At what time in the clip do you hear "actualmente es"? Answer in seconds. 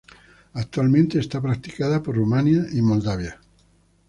0.55-1.27